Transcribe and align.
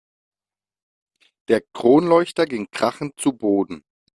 Der 1.47 1.61
Kronleuchter 1.75 2.47
ging 2.47 2.71
krachend 2.71 3.19
zu 3.19 3.33
Boden. 3.33 3.83